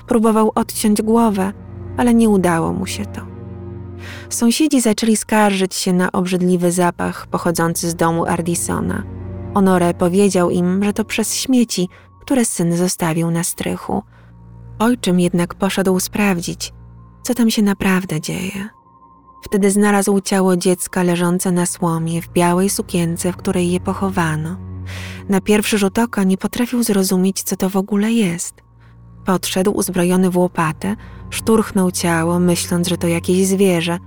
Próbował 0.07 0.51
odciąć 0.55 1.01
głowę, 1.01 1.53
ale 1.97 2.13
nie 2.13 2.29
udało 2.29 2.73
mu 2.73 2.85
się 2.85 3.05
to. 3.05 3.21
Sąsiedzi 4.29 4.81
zaczęli 4.81 5.17
skarżyć 5.17 5.75
się 5.75 5.93
na 5.93 6.11
obrzydliwy 6.11 6.71
zapach 6.71 7.27
pochodzący 7.27 7.89
z 7.89 7.95
domu 7.95 8.25
Ardisona. 8.25 9.03
Honore 9.53 9.93
powiedział 9.93 10.49
im, 10.49 10.83
że 10.83 10.93
to 10.93 11.05
przez 11.05 11.35
śmieci, 11.35 11.89
które 12.21 12.45
syn 12.45 12.77
zostawił 12.77 13.31
na 13.31 13.43
strychu. 13.43 14.03
Ojczym 14.79 15.19
jednak 15.19 15.55
poszedł 15.55 15.99
sprawdzić, 15.99 16.73
co 17.23 17.33
tam 17.33 17.49
się 17.49 17.61
naprawdę 17.61 18.21
dzieje. 18.21 18.69
Wtedy 19.43 19.71
znalazł 19.71 20.21
ciało 20.21 20.57
dziecka 20.57 21.03
leżące 21.03 21.51
na 21.51 21.65
słomie 21.65 22.21
w 22.21 22.29
białej 22.29 22.69
sukience, 22.69 23.31
w 23.31 23.37
której 23.37 23.71
je 23.71 23.79
pochowano. 23.79 24.57
Na 25.29 25.41
pierwszy 25.41 25.77
rzut 25.77 25.99
oka 25.99 26.23
nie 26.23 26.37
potrafił 26.37 26.83
zrozumieć, 26.83 27.43
co 27.43 27.55
to 27.55 27.69
w 27.69 27.75
ogóle 27.75 28.11
jest. 28.11 28.61
Podszedł 29.25 29.71
uzbrojony 29.71 30.29
w 30.29 30.37
łopatę, 30.37 30.95
szturchnął 31.29 31.91
ciało, 31.91 32.39
myśląc, 32.39 32.87
że 32.87 32.97
to 32.97 33.07
jakieś 33.07 33.47
zwierzę. 33.47 33.97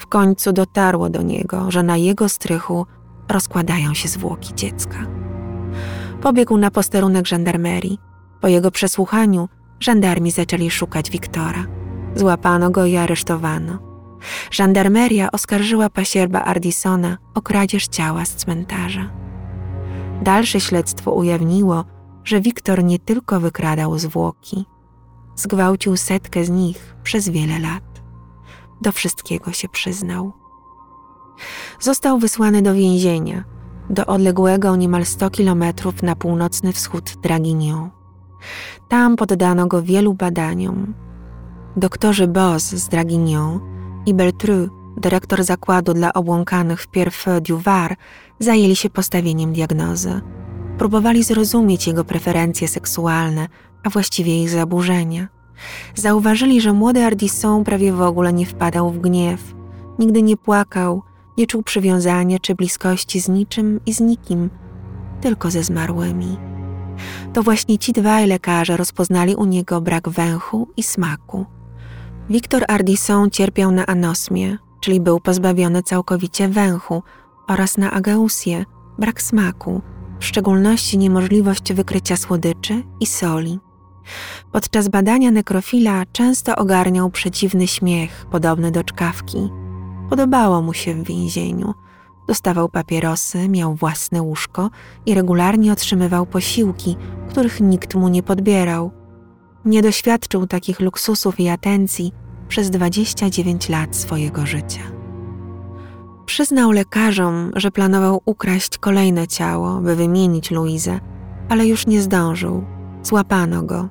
W 0.00 0.06
końcu 0.06 0.52
dotarło 0.52 1.10
do 1.10 1.22
niego, 1.22 1.70
że 1.70 1.82
na 1.82 1.96
jego 1.96 2.28
strychu 2.28 2.86
rozkładają 3.28 3.94
się 3.94 4.08
zwłoki 4.08 4.54
dziecka. 4.54 5.06
Pobiegł 6.20 6.58
na 6.58 6.70
posterunek 6.70 7.26
żandarmerii. 7.26 7.98
Po 8.40 8.48
jego 8.48 8.70
przesłuchaniu 8.70 9.48
żandarmi 9.80 10.30
zaczęli 10.30 10.70
szukać 10.70 11.10
Wiktora. 11.10 11.66
Złapano 12.14 12.70
go 12.70 12.86
i 12.86 12.96
aresztowano. 12.96 13.91
Żandarmeria 14.50 15.32
oskarżyła 15.32 15.90
pasierba 15.90 16.44
Ardisona 16.44 17.18
o 17.34 17.42
kradzież 17.42 17.88
ciała 17.88 18.24
z 18.24 18.34
cmentarza. 18.34 19.10
Dalsze 20.22 20.60
śledztwo 20.60 21.12
ujawniło, 21.12 21.84
że 22.24 22.40
Wiktor 22.40 22.84
nie 22.84 22.98
tylko 22.98 23.40
wykradał 23.40 23.98
zwłoki, 23.98 24.66
zgwałcił 25.36 25.96
setkę 25.96 26.44
z 26.44 26.50
nich 26.50 26.96
przez 27.02 27.28
wiele 27.28 27.58
lat. 27.58 28.02
Do 28.80 28.92
wszystkiego 28.92 29.52
się 29.52 29.68
przyznał. 29.68 30.32
Został 31.80 32.18
wysłany 32.18 32.62
do 32.62 32.74
więzienia, 32.74 33.44
do 33.90 34.06
odległego 34.06 34.76
niemal 34.76 35.06
100 35.06 35.30
kilometrów 35.30 36.02
na 36.02 36.16
północny 36.16 36.72
wschód 36.72 37.16
Draguignan. 37.22 37.90
Tam 38.88 39.16
poddano 39.16 39.66
go 39.66 39.82
wielu 39.82 40.14
badaniom. 40.14 40.94
Doktorzy 41.76 42.26
Boz 42.26 42.62
z 42.62 42.88
Draguignan 42.88 43.71
i 44.06 44.14
Beltru, 44.14 44.68
dyrektor 44.96 45.44
zakładu 45.44 45.94
dla 45.94 46.12
obłąkanych 46.12 46.82
w 46.82 46.88
Pierre 46.88 47.40
du 47.40 47.58
Var, 47.58 47.96
zajęli 48.38 48.76
się 48.76 48.90
postawieniem 48.90 49.52
diagnozy. 49.52 50.20
Próbowali 50.78 51.22
zrozumieć 51.22 51.86
jego 51.86 52.04
preferencje 52.04 52.68
seksualne, 52.68 53.48
a 53.82 53.90
właściwie 53.90 54.42
ich 54.42 54.50
zaburzenia. 54.50 55.28
Zauważyli, 55.94 56.60
że 56.60 56.72
młody 56.72 57.04
Ardisson 57.04 57.64
prawie 57.64 57.92
w 57.92 58.00
ogóle 58.00 58.32
nie 58.32 58.46
wpadał 58.46 58.90
w 58.90 58.98
gniew, 58.98 59.54
nigdy 59.98 60.22
nie 60.22 60.36
płakał, 60.36 61.02
nie 61.38 61.46
czuł 61.46 61.62
przywiązania 61.62 62.38
czy 62.38 62.54
bliskości 62.54 63.20
z 63.20 63.28
niczym 63.28 63.80
i 63.86 63.92
z 63.92 64.00
nikim, 64.00 64.50
tylko 65.20 65.50
ze 65.50 65.62
zmarłymi. 65.62 66.36
To 67.32 67.42
właśnie 67.42 67.78
ci 67.78 67.92
dwaj 67.92 68.26
lekarze 68.26 68.76
rozpoznali 68.76 69.34
u 69.34 69.44
niego 69.44 69.80
brak 69.80 70.08
węchu 70.08 70.68
i 70.76 70.82
smaku. 70.82 71.46
Wiktor 72.30 72.64
Ardisson 72.68 73.30
cierpiał 73.30 73.70
na 73.70 73.86
anosmię, 73.86 74.58
czyli 74.80 75.00
był 75.00 75.20
pozbawiony 75.20 75.82
całkowicie 75.82 76.48
węchu, 76.48 77.02
oraz 77.48 77.76
na 77.76 77.90
ageusję, 77.90 78.64
brak 78.98 79.22
smaku, 79.22 79.82
w 80.20 80.24
szczególności 80.24 80.98
niemożliwość 80.98 81.72
wykrycia 81.72 82.16
słodyczy 82.16 82.82
i 83.00 83.06
soli. 83.06 83.58
Podczas 84.52 84.88
badania 84.88 85.30
nekrofila 85.30 86.02
często 86.12 86.56
ogarniał 86.56 87.10
przeciwny 87.10 87.66
śmiech, 87.66 88.26
podobny 88.30 88.70
do 88.70 88.84
czkawki. 88.84 89.50
Podobało 90.10 90.62
mu 90.62 90.74
się 90.74 90.94
w 90.94 91.06
więzieniu. 91.06 91.74
Dostawał 92.28 92.68
papierosy, 92.68 93.48
miał 93.48 93.74
własne 93.74 94.22
łóżko 94.22 94.70
i 95.06 95.14
regularnie 95.14 95.72
otrzymywał 95.72 96.26
posiłki, 96.26 96.96
których 97.30 97.60
nikt 97.60 97.94
mu 97.94 98.08
nie 98.08 98.22
podbierał. 98.22 99.01
Nie 99.64 99.82
doświadczył 99.82 100.46
takich 100.46 100.80
luksusów 100.80 101.40
i 101.40 101.48
atencji 101.48 102.12
przez 102.48 102.70
29 102.70 103.68
lat 103.68 103.96
swojego 103.96 104.46
życia. 104.46 104.80
Przyznał 106.26 106.70
lekarzom, 106.70 107.50
że 107.56 107.70
planował 107.70 108.22
ukraść 108.24 108.78
kolejne 108.78 109.28
ciało, 109.28 109.80
by 109.80 109.96
wymienić 109.96 110.50
Luizę, 110.50 111.00
ale 111.48 111.66
już 111.66 111.86
nie 111.86 112.02
zdążył. 112.02 112.64
Złapano 113.02 113.62
go. 113.62 113.88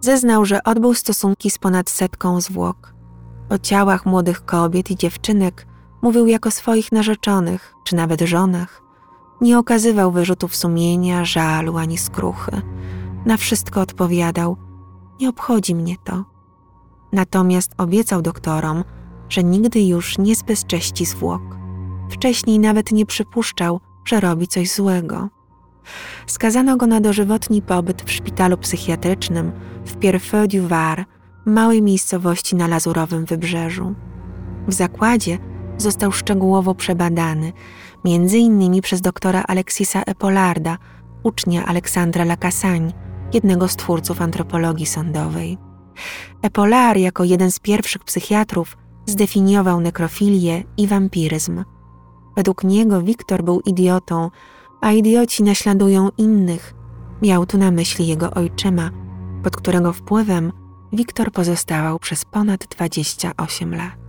Zeznał, 0.00 0.44
że 0.44 0.64
odbył 0.64 0.94
stosunki 0.94 1.50
z 1.50 1.58
ponad 1.58 1.90
setką 1.90 2.40
zwłok. 2.40 2.94
O 3.50 3.58
ciałach 3.58 4.06
młodych 4.06 4.44
kobiet 4.44 4.90
i 4.90 4.96
dziewczynek 4.96 5.66
mówił 6.02 6.26
jako 6.26 6.50
swoich 6.50 6.92
narzeczonych, 6.92 7.74
czy 7.84 7.96
nawet 7.96 8.20
żonach. 8.20 8.82
Nie 9.40 9.58
okazywał 9.58 10.12
wyrzutów 10.12 10.56
sumienia, 10.56 11.24
żalu 11.24 11.76
ani 11.76 11.98
skruchy. 11.98 12.62
Na 13.26 13.36
wszystko 13.36 13.80
odpowiadał: 13.80 14.56
Nie 15.20 15.28
obchodzi 15.28 15.74
mnie 15.74 15.96
to. 16.04 16.24
Natomiast 17.12 17.72
obiecał 17.78 18.22
doktorom, 18.22 18.84
że 19.28 19.44
nigdy 19.44 19.82
już 19.82 20.18
nie 20.18 20.34
zbezcześci 20.34 21.06
zwłok. 21.06 21.42
Wcześniej 22.10 22.58
nawet 22.58 22.92
nie 22.92 23.06
przypuszczał, 23.06 23.80
że 24.04 24.20
robi 24.20 24.48
coś 24.48 24.70
złego. 24.70 25.28
Skazano 26.26 26.76
go 26.76 26.86
na 26.86 27.00
dożywotni 27.00 27.62
pobyt 27.62 28.02
w 28.02 28.10
szpitalu 28.10 28.58
psychiatrycznym 28.58 29.52
w 29.84 29.96
Pierrefeu 29.96 30.46
du 30.48 30.68
Var, 30.68 31.04
małej 31.46 31.82
miejscowości 31.82 32.56
na 32.56 32.68
lazurowym 32.68 33.24
wybrzeżu. 33.24 33.94
W 34.68 34.72
zakładzie 34.72 35.38
został 35.78 36.12
szczegółowo 36.12 36.74
przebadany, 36.74 37.52
między 38.04 38.38
innymi 38.38 38.82
przez 38.82 39.00
doktora 39.00 39.42
Alexisa 39.48 40.02
Epolarda, 40.02 40.78
ucznia 41.22 41.66
Aleksandra 41.66 42.24
Lacassagne, 42.24 43.09
jednego 43.32 43.68
z 43.68 43.76
twórców 43.76 44.22
antropologii 44.22 44.86
sądowej. 44.86 45.58
Epolar 46.42 46.96
jako 46.96 47.24
jeden 47.24 47.50
z 47.50 47.58
pierwszych 47.58 48.04
psychiatrów 48.04 48.76
zdefiniował 49.06 49.80
nekrofilię 49.80 50.62
i 50.76 50.86
wampiryzm. 50.86 51.64
Według 52.36 52.64
niego 52.64 53.02
Wiktor 53.02 53.44
był 53.44 53.60
idiotą, 53.60 54.30
a 54.80 54.92
idioci 54.92 55.42
naśladują 55.42 56.08
innych. 56.18 56.74
Miał 57.22 57.46
tu 57.46 57.58
na 57.58 57.70
myśli 57.70 58.06
jego 58.06 58.30
ojczyma, 58.30 58.90
pod 59.42 59.56
którego 59.56 59.92
wpływem 59.92 60.52
Wiktor 60.92 61.32
pozostawał 61.32 61.98
przez 61.98 62.24
ponad 62.24 62.66
28 62.66 63.74
lat. 63.74 64.00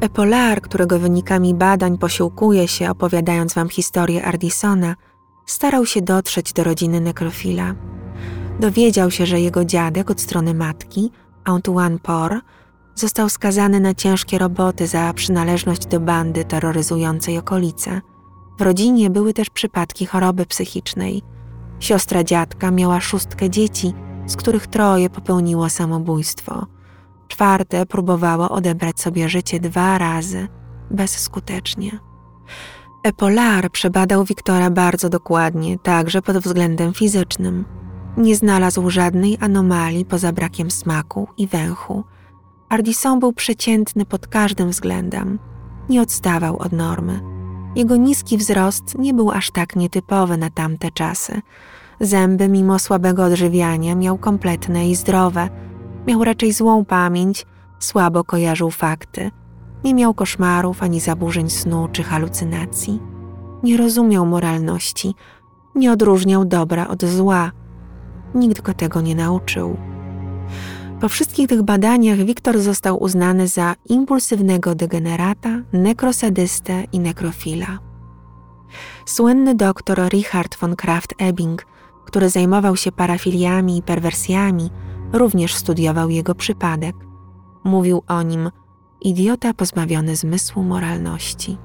Epolar, 0.00 0.60
którego 0.60 0.98
wynikami 0.98 1.54
badań 1.54 1.98
posiłkuje 1.98 2.68
się 2.68 2.90
opowiadając 2.90 3.54
wam 3.54 3.68
historię 3.68 4.24
Ardisona, 4.24 4.96
starał 5.46 5.86
się 5.86 6.02
dotrzeć 6.02 6.52
do 6.52 6.64
rodziny 6.64 7.00
nekrofila. 7.00 7.74
Dowiedział 8.60 9.10
się, 9.10 9.26
że 9.26 9.40
jego 9.40 9.64
dziadek 9.64 10.10
od 10.10 10.20
strony 10.20 10.54
matki, 10.54 11.10
Antoine 11.44 11.98
Por, 11.98 12.40
został 12.94 13.28
skazany 13.28 13.80
na 13.80 13.94
ciężkie 13.94 14.38
roboty 14.38 14.86
za 14.86 15.12
przynależność 15.12 15.86
do 15.86 16.00
bandy 16.00 16.44
terroryzującej 16.44 17.38
okolice. 17.38 18.00
W 18.58 18.62
rodzinie 18.62 19.10
były 19.10 19.34
też 19.34 19.50
przypadki 19.50 20.06
choroby 20.06 20.46
psychicznej. 20.46 21.22
Siostra 21.80 22.24
dziadka 22.24 22.70
miała 22.70 23.00
szóstkę 23.00 23.50
dzieci, 23.50 23.92
z 24.26 24.36
których 24.36 24.66
troje 24.66 25.10
popełniło 25.10 25.70
samobójstwo. 25.70 26.66
Czwarte 27.28 27.86
próbowało 27.86 28.50
odebrać 28.50 29.00
sobie 29.00 29.28
życie 29.28 29.60
dwa 29.60 29.98
razy, 29.98 30.48
bezskutecznie. 30.90 31.98
Epolar 33.02 33.70
przebadał 33.70 34.24
Wiktora 34.24 34.70
bardzo 34.70 35.08
dokładnie, 35.08 35.78
także 35.78 36.22
pod 36.22 36.38
względem 36.38 36.94
fizycznym. 36.94 37.64
Nie 38.16 38.36
znalazł 38.36 38.90
żadnej 38.90 39.38
anomalii 39.40 40.04
poza 40.04 40.32
brakiem 40.32 40.70
smaku 40.70 41.28
i 41.36 41.46
węchu. 41.46 42.04
Ardisson 42.68 43.20
był 43.20 43.32
przeciętny 43.32 44.04
pod 44.06 44.26
każdym 44.26 44.70
względem. 44.70 45.38
Nie 45.88 46.02
odstawał 46.02 46.58
od 46.58 46.72
normy. 46.72 47.20
Jego 47.76 47.96
niski 47.96 48.38
wzrost 48.38 48.98
nie 48.98 49.14
był 49.14 49.30
aż 49.30 49.50
tak 49.50 49.76
nietypowy 49.76 50.36
na 50.36 50.50
tamte 50.50 50.90
czasy. 50.90 51.40
Zęby, 52.00 52.48
mimo 52.48 52.78
słabego 52.78 53.24
odżywiania, 53.24 53.94
miał 53.94 54.18
kompletne 54.18 54.88
i 54.88 54.96
zdrowe. 54.96 55.48
Miał 56.06 56.24
raczej 56.24 56.52
złą 56.52 56.84
pamięć, 56.84 57.46
słabo 57.78 58.24
kojarzył 58.24 58.70
fakty. 58.70 59.30
Nie 59.84 59.94
miał 59.94 60.14
koszmarów 60.14 60.82
ani 60.82 61.00
zaburzeń 61.00 61.50
snu 61.50 61.88
czy 61.92 62.02
halucynacji. 62.02 63.00
Nie 63.62 63.76
rozumiał 63.76 64.26
moralności, 64.26 65.14
nie 65.74 65.92
odróżniał 65.92 66.44
dobra 66.44 66.88
od 66.88 67.04
zła. 67.04 67.52
Nikt 68.34 68.62
go 68.62 68.74
tego 68.74 69.00
nie 69.00 69.14
nauczył. 69.14 69.76
Po 71.00 71.08
wszystkich 71.08 71.48
tych 71.48 71.62
badaniach 71.62 72.18
Wiktor 72.18 72.60
został 72.60 73.02
uznany 73.02 73.48
za 73.48 73.74
impulsywnego 73.88 74.74
degenerata, 74.74 75.60
nekrosadystę 75.72 76.84
i 76.92 77.00
nekrofila. 77.00 77.78
Słynny 79.06 79.54
doktor 79.54 80.08
Richard 80.08 80.58
von 80.60 80.74
Kraft-Ebing, 80.74 81.56
który 82.04 82.30
zajmował 82.30 82.76
się 82.76 82.92
parafiliami 82.92 83.78
i 83.78 83.82
perwersjami, 83.82 84.70
również 85.12 85.54
studiował 85.54 86.10
jego 86.10 86.34
przypadek. 86.34 86.96
Mówił 87.64 88.02
o 88.08 88.22
nim 88.22 88.50
idiota 89.04 89.54
pozbawiony 89.54 90.16
zmysłu 90.16 90.62
moralności. 90.62 91.58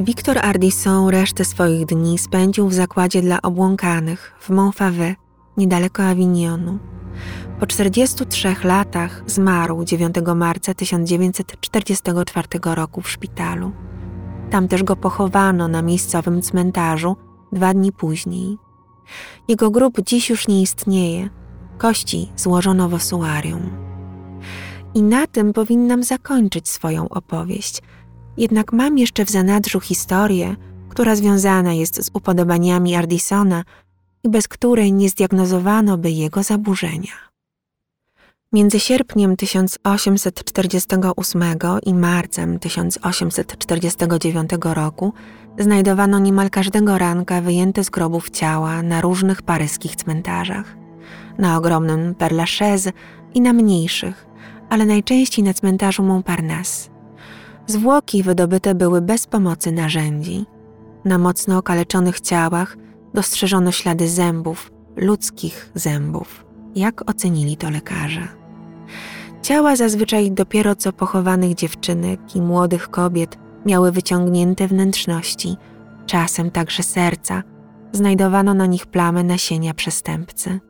Wiktor 0.00 0.38
Ardisson 0.38 1.08
resztę 1.08 1.44
swoich 1.44 1.86
dni 1.86 2.18
spędził 2.18 2.68
w 2.68 2.74
zakładzie 2.74 3.22
dla 3.22 3.42
obłąkanych 3.42 4.34
w 4.40 4.50
Montfavet, 4.50 5.16
niedaleko 5.56 6.02
Avignonu. 6.02 6.78
Po 7.60 7.66
43 7.66 8.56
latach 8.64 9.22
zmarł 9.26 9.84
9 9.84 10.14
marca 10.36 10.74
1944 10.74 12.48
roku 12.64 13.00
w 13.00 13.10
szpitalu. 13.10 13.72
Tam 14.50 14.68
też 14.68 14.82
go 14.82 14.96
pochowano 14.96 15.68
na 15.68 15.82
miejscowym 15.82 16.42
cmentarzu 16.42 17.16
dwa 17.52 17.74
dni 17.74 17.92
później. 17.92 18.58
Jego 19.48 19.70
grób 19.70 20.00
dziś 20.06 20.30
już 20.30 20.48
nie 20.48 20.62
istnieje. 20.62 21.30
Kości 21.78 22.32
złożono 22.36 22.88
w 22.88 22.94
osuarium. 22.94 23.83
I 24.94 25.02
na 25.02 25.26
tym 25.26 25.52
powinnam 25.52 26.02
zakończyć 26.02 26.68
swoją 26.68 27.08
opowieść. 27.08 27.82
Jednak 28.36 28.72
mam 28.72 28.98
jeszcze 28.98 29.24
w 29.24 29.30
zanadrzu 29.30 29.80
historię, 29.80 30.56
która 30.88 31.16
związana 31.16 31.72
jest 31.72 32.04
z 32.04 32.10
upodobaniami 32.12 32.94
Ardisona 32.94 33.64
i 34.24 34.28
bez 34.28 34.48
której 34.48 34.92
nie 34.92 35.08
zdiagnozowano 35.08 35.98
by 35.98 36.10
jego 36.10 36.42
zaburzenia. 36.42 37.12
Między 38.52 38.80
sierpniem 38.80 39.36
1848 39.36 41.42
i 41.86 41.94
marcem 41.94 42.58
1849 42.58 44.50
roku 44.62 45.12
znajdowano 45.58 46.18
niemal 46.18 46.50
każdego 46.50 46.98
ranka 46.98 47.40
wyjęte 47.40 47.84
z 47.84 47.90
grobów 47.90 48.30
ciała 48.30 48.82
na 48.82 49.00
różnych 49.00 49.42
paryskich 49.42 49.96
cmentarzach. 49.96 50.76
Na 51.38 51.58
ogromnym 51.58 52.14
Père 52.14 52.32
Lachaise 52.32 52.92
i 53.34 53.40
na 53.40 53.52
mniejszych, 53.52 54.26
ale 54.74 54.86
najczęściej 54.86 55.44
na 55.44 55.54
cmentarzu 55.54 56.02
Montparnasse. 56.02 56.90
Zwłoki 57.66 58.22
wydobyte 58.22 58.74
były 58.74 59.00
bez 59.00 59.26
pomocy 59.26 59.72
narzędzi. 59.72 60.44
Na 61.04 61.18
mocno 61.18 61.58
okaleczonych 61.58 62.20
ciałach 62.20 62.76
dostrzeżono 63.14 63.72
ślady 63.72 64.08
zębów, 64.08 64.72
ludzkich 64.96 65.70
zębów. 65.74 66.44
Jak 66.76 67.10
ocenili 67.10 67.56
to 67.56 67.70
lekarze? 67.70 68.28
Ciała 69.42 69.76
zazwyczaj 69.76 70.32
dopiero 70.32 70.74
co 70.74 70.92
pochowanych 70.92 71.54
dziewczynek 71.54 72.36
i 72.36 72.40
młodych 72.40 72.90
kobiet 72.90 73.38
miały 73.66 73.92
wyciągnięte 73.92 74.68
wnętrzności, 74.68 75.56
czasem 76.06 76.50
także 76.50 76.82
serca. 76.82 77.42
Znajdowano 77.92 78.54
na 78.54 78.66
nich 78.66 78.86
plamy 78.86 79.24
nasienia 79.24 79.74
przestępcy. 79.74 80.60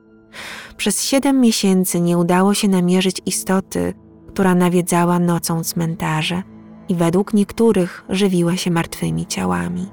Przez 0.77 1.03
siedem 1.03 1.41
miesięcy 1.41 2.01
nie 2.01 2.19
udało 2.19 2.55
się 2.55 2.69
namierzyć 2.69 3.23
istoty, 3.27 3.95
która 4.29 4.55
nawiedzała 4.55 5.19
nocą 5.19 5.65
cmentarze 5.65 6.43
i 6.89 6.95
według 6.95 7.35
niektórych 7.35 8.05
żywiła 8.09 8.57
się 8.57 8.71
martwymi 8.71 9.27
ciałami. 9.27 9.87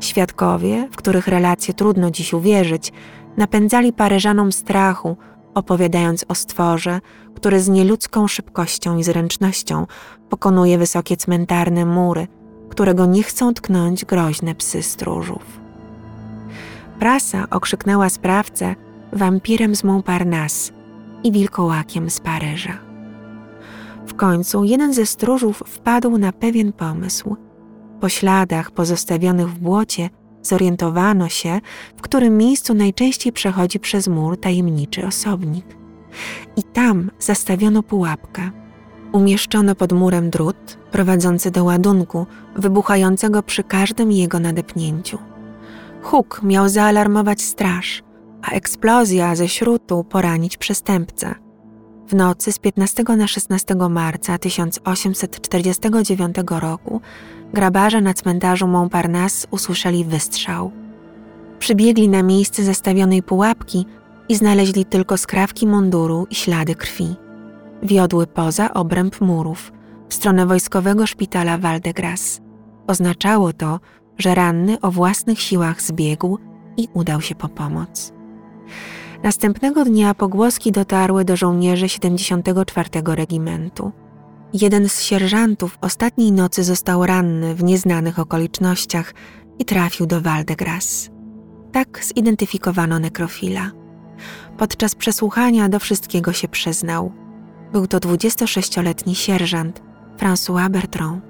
Świadkowie, 0.00 0.88
w 0.92 0.96
których 0.96 1.28
relacje 1.28 1.74
trudno 1.74 2.10
dziś 2.10 2.32
uwierzyć, 2.32 2.92
napędzali 3.36 3.92
Paryżanom 3.92 4.52
strachu, 4.52 5.16
opowiadając 5.54 6.24
o 6.28 6.34
stworze, 6.34 7.00
który 7.34 7.60
z 7.60 7.68
nieludzką 7.68 8.28
szybkością 8.28 8.98
i 8.98 9.04
zręcznością 9.04 9.86
pokonuje 10.28 10.78
wysokie 10.78 11.16
cmentarne 11.16 11.86
mury, 11.86 12.26
którego 12.68 13.06
nie 13.06 13.22
chcą 13.22 13.54
tknąć 13.54 14.04
groźne 14.04 14.54
psy 14.54 14.82
stróżów. 14.82 15.60
Prasa 16.98 17.46
okrzyknęła 17.50 18.08
sprawcę 18.08 18.74
wampirem 19.12 19.76
z 19.76 19.84
Montparnasse 19.84 20.72
i 21.24 21.32
wilkołakiem 21.32 22.10
z 22.10 22.20
Paryża. 22.20 22.78
W 24.06 24.14
końcu 24.14 24.64
jeden 24.64 24.94
ze 24.94 25.06
stróżów 25.06 25.62
wpadł 25.66 26.18
na 26.18 26.32
pewien 26.32 26.72
pomysł. 26.72 27.36
Po 28.00 28.08
śladach 28.08 28.70
pozostawionych 28.70 29.48
w 29.48 29.58
błocie 29.58 30.10
zorientowano 30.42 31.28
się, 31.28 31.60
w 31.96 32.02
którym 32.02 32.36
miejscu 32.36 32.74
najczęściej 32.74 33.32
przechodzi 33.32 33.80
przez 33.80 34.08
mur 34.08 34.40
tajemniczy 34.40 35.06
osobnik. 35.06 35.66
I 36.56 36.62
tam 36.62 37.10
zastawiono 37.18 37.82
pułapkę. 37.82 38.50
Umieszczono 39.12 39.74
pod 39.74 39.92
murem 39.92 40.30
drut 40.30 40.78
prowadzący 40.90 41.50
do 41.50 41.64
ładunku, 41.64 42.26
wybuchającego 42.56 43.42
przy 43.42 43.64
każdym 43.64 44.12
jego 44.12 44.40
nadepnięciu. 44.40 45.18
Huk 46.02 46.40
miał 46.42 46.68
zaalarmować 46.68 47.42
straż, 47.42 48.02
a 48.42 48.50
eksplozja 48.50 49.34
ze 49.34 49.48
śrutu 49.48 50.04
poranić 50.04 50.56
przestępcę. 50.56 51.34
W 52.08 52.14
nocy 52.14 52.52
z 52.52 52.58
15 52.58 53.02
na 53.16 53.26
16 53.26 53.74
marca 53.90 54.38
1849 54.38 56.36
roku 56.50 57.00
grabarze 57.52 58.00
na 58.00 58.14
cmentarzu 58.14 58.66
Montparnasse 58.66 59.48
usłyszeli 59.50 60.04
wystrzał. 60.04 60.72
Przybiegli 61.58 62.08
na 62.08 62.22
miejsce 62.22 62.64
zastawionej 62.64 63.22
pułapki 63.22 63.86
i 64.28 64.36
znaleźli 64.36 64.84
tylko 64.84 65.16
skrawki 65.16 65.66
munduru 65.66 66.26
i 66.30 66.34
ślady 66.34 66.74
krwi. 66.74 67.16
Wiodły 67.82 68.26
poza 68.26 68.74
obręb 68.74 69.20
murów, 69.20 69.72
w 70.08 70.14
stronę 70.14 70.46
wojskowego 70.46 71.06
szpitala 71.06 71.58
Val-de-Grace. 71.58 72.40
Oznaczało 72.86 73.52
to, 73.52 73.80
że 74.18 74.34
ranny 74.34 74.80
o 74.80 74.90
własnych 74.90 75.40
siłach 75.40 75.82
zbiegł 75.82 76.38
i 76.76 76.88
udał 76.94 77.20
się 77.20 77.34
po 77.34 77.48
pomoc. 77.48 78.19
Następnego 79.22 79.84
dnia 79.84 80.14
pogłoski 80.14 80.72
dotarły 80.72 81.24
do 81.24 81.36
żołnierzy 81.36 81.88
74 81.88 82.88
regimentu. 83.06 83.92
Jeden 84.52 84.88
z 84.88 85.02
sierżantów 85.02 85.78
ostatniej 85.80 86.32
nocy 86.32 86.64
został 86.64 87.06
ranny 87.06 87.54
w 87.54 87.62
nieznanych 87.62 88.18
okolicznościach 88.18 89.14
i 89.58 89.64
trafił 89.64 90.06
do 90.06 90.20
Valdegras. 90.20 91.10
Tak 91.72 92.04
zidentyfikowano 92.04 92.98
nekrofila. 92.98 93.70
Podczas 94.58 94.94
przesłuchania 94.94 95.68
do 95.68 95.78
wszystkiego 95.78 96.32
się 96.32 96.48
przyznał. 96.48 97.12
Był 97.72 97.86
to 97.86 97.98
26-letni 97.98 99.14
sierżant 99.14 99.82
François 100.18 100.70
Bertrand. 100.70 101.22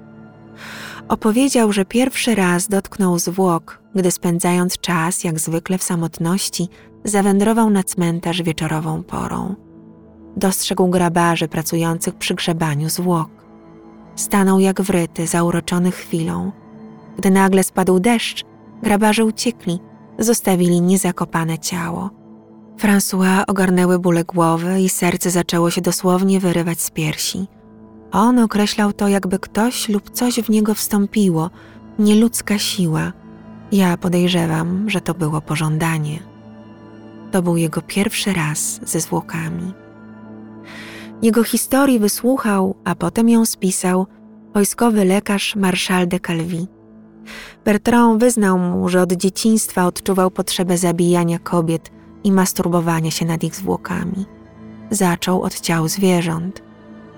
Opowiedział, 1.07 1.73
że 1.73 1.85
pierwszy 1.85 2.35
raz 2.35 2.67
dotknął 2.67 3.19
zwłok, 3.19 3.81
gdy 3.95 4.11
spędzając 4.11 4.77
czas, 4.77 5.23
jak 5.23 5.39
zwykle 5.39 5.77
w 5.77 5.83
samotności, 5.83 6.69
zawędrował 7.03 7.69
na 7.69 7.83
cmentarz 7.83 8.41
wieczorową 8.41 9.03
porą. 9.03 9.55
Dostrzegł 10.37 10.87
grabarzy 10.87 11.47
pracujących 11.47 12.15
przy 12.15 12.33
grzebaniu 12.33 12.89
zwłok. 12.89 13.29
Stanął 14.15 14.59
jak 14.59 14.81
wryty, 14.81 15.27
zauroczony 15.27 15.91
chwilą. 15.91 16.51
Gdy 17.17 17.31
nagle 17.31 17.63
spadł 17.63 17.99
deszcz, 17.99 18.43
grabarze 18.83 19.25
uciekli, 19.25 19.79
zostawili 20.19 20.81
niezakopane 20.81 21.59
ciało. 21.59 22.09
François 22.77 23.43
ogarnęły 23.47 23.99
bóle 23.99 24.23
głowy 24.23 24.81
i 24.81 24.89
serce 24.89 25.31
zaczęło 25.31 25.69
się 25.69 25.81
dosłownie 25.81 26.39
wyrywać 26.39 26.81
z 26.81 26.91
piersi. 26.91 27.47
On 28.11 28.39
określał 28.39 28.93
to, 28.93 29.07
jakby 29.07 29.39
ktoś 29.39 29.89
lub 29.89 30.09
coś 30.09 30.35
w 30.39 30.49
niego 30.49 30.73
wstąpiło, 30.73 31.49
nieludzka 31.99 32.57
siła. 32.57 33.13
Ja 33.71 33.97
podejrzewam, 33.97 34.89
że 34.89 35.01
to 35.01 35.13
było 35.13 35.41
pożądanie. 35.41 36.30
To 37.31 37.41
był 37.41 37.57
jego 37.57 37.81
pierwszy 37.81 38.33
raz 38.33 38.79
ze 38.83 38.99
zwłokami. 38.99 39.73
Jego 41.21 41.43
historii 41.43 41.99
wysłuchał, 41.99 42.75
a 42.83 42.95
potem 42.95 43.29
ją 43.29 43.45
spisał 43.45 44.07
wojskowy 44.53 45.05
lekarz 45.05 45.55
Marszal 45.55 46.07
de 46.07 46.19
Calvi. 46.19 46.67
Bertrand 47.65 48.19
wyznał 48.19 48.59
mu, 48.59 48.89
że 48.89 49.01
od 49.01 49.13
dzieciństwa 49.13 49.85
odczuwał 49.85 50.31
potrzebę 50.31 50.77
zabijania 50.77 51.39
kobiet 51.39 51.91
i 52.23 52.31
masturbowania 52.31 53.11
się 53.11 53.25
nad 53.25 53.43
ich 53.43 53.55
zwłokami. 53.55 54.25
Zaczął 54.91 55.41
od 55.41 55.59
ciał 55.59 55.87
zwierząt. 55.87 56.61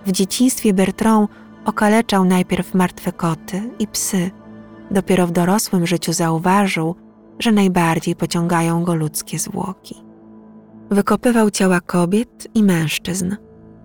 W 0.05 0.11
dzieciństwie 0.11 0.73
Bertrand 0.73 1.29
okaleczał 1.65 2.25
najpierw 2.25 2.73
martwe 2.73 3.11
koty 3.11 3.69
i 3.79 3.87
psy. 3.87 4.31
Dopiero 4.91 5.27
w 5.27 5.31
dorosłym 5.31 5.87
życiu 5.87 6.13
zauważył, 6.13 6.95
że 7.39 7.51
najbardziej 7.51 8.15
pociągają 8.15 8.83
go 8.83 8.95
ludzkie 8.95 9.39
zwłoki. 9.39 10.02
Wykopywał 10.93 11.51
ciała 11.51 11.81
kobiet 11.81 12.47
i 12.53 12.63
mężczyzn. 12.63 13.35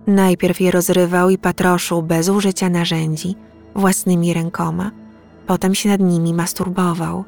Najpierw 0.07 0.61
je 0.61 0.71
rozrywał 0.71 1.29
i 1.29 1.37
patroszył 1.37 2.03
bez 2.03 2.29
użycia 2.29 2.69
narzędzi, 2.69 3.35
własnymi 3.75 4.33
rękoma, 4.33 4.91
potem 5.47 5.75
się 5.75 5.89
nad 5.89 5.99
nimi 6.01 6.33
masturbował. 6.33 7.23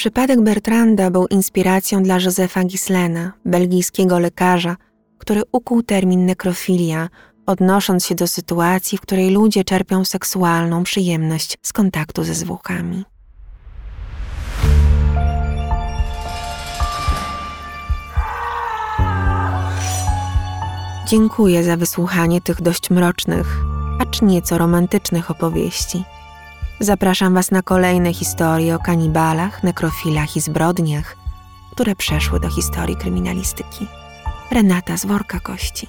Przypadek 0.01 0.41
Bertranda 0.41 1.11
był 1.11 1.27
inspiracją 1.27 2.03
dla 2.03 2.19
Józefa 2.19 2.65
Gislena, 2.65 3.33
belgijskiego 3.45 4.19
lekarza, 4.19 4.77
który 5.19 5.43
ukuł 5.53 5.83
termin 5.83 6.27
nekrofilia, 6.27 7.09
odnosząc 7.47 8.07
się 8.07 8.15
do 8.15 8.27
sytuacji, 8.27 8.99
w 8.99 9.01
której 9.01 9.31
ludzie 9.31 9.65
czerpią 9.65 10.05
seksualną 10.05 10.83
przyjemność 10.83 11.59
z 11.63 11.73
kontaktu 11.73 12.25
ze 12.25 12.35
zwłokami. 12.35 13.05
Dziękuję 21.07 21.65
za 21.65 21.77
wysłuchanie 21.77 22.41
tych 22.41 22.63
dość 22.63 22.91
mrocznych, 22.91 23.57
acz 23.99 24.23
nieco 24.23 24.59
romantycznych 24.59 25.31
opowieści. 25.31 26.05
Zapraszam 26.83 27.35
Was 27.35 27.51
na 27.51 27.63
kolejne 27.63 28.13
historie 28.13 28.75
o 28.75 28.79
kanibalach, 28.79 29.63
nekrofilach 29.63 30.37
i 30.37 30.41
zbrodniach, 30.41 31.17
które 31.73 31.97
przeszły 31.97 32.41
do 32.41 32.49
historii 32.49 32.97
kryminalistyki. 32.97 33.87
Renata 34.51 34.97
z 34.97 35.07
worka 35.07 35.41
kości. 35.41 35.87